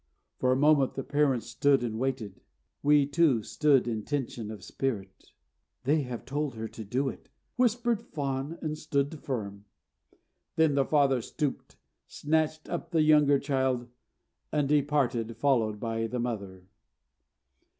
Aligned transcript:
For 0.39 0.51
a 0.51 0.55
moment 0.57 0.95
the 0.95 1.03
parents 1.03 1.45
stood 1.45 1.83
and 1.83 1.99
waited. 1.99 2.41
We, 2.81 3.05
too, 3.05 3.43
stood 3.43 3.87
in 3.87 4.03
tension 4.03 4.49
of 4.49 4.63
spirit. 4.63 5.31
"They 5.83 6.01
have 6.01 6.25
told 6.25 6.55
her 6.55 6.67
to 6.69 6.83
do 6.83 7.07
it," 7.07 7.29
whispered 7.55 8.01
Fawn, 8.01 8.57
and 8.63 8.75
stood 8.75 9.19
firm. 9.21 9.65
Then 10.55 10.73
the 10.73 10.85
father 10.85 11.21
stooped, 11.21 11.75
snatched 12.07 12.67
up 12.67 12.89
the 12.89 13.03
younger 13.03 13.37
child, 13.37 13.89
and 14.51 14.67
departed, 14.67 15.37
followed 15.37 15.79
by 15.79 16.07
the 16.07 16.19
mother. 16.19 16.65